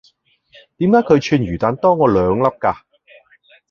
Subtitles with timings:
[0.77, 2.75] 點解佢串魚蛋多我兩粒㗎?